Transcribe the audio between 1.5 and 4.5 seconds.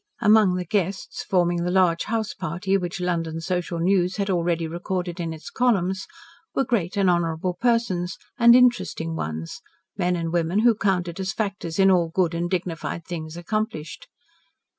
the large house party which London social news had